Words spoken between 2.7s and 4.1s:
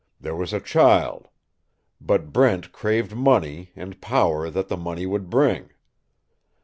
craved money, and